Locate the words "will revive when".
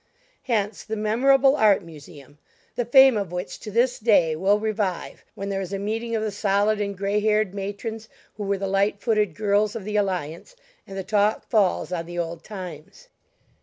4.35-5.49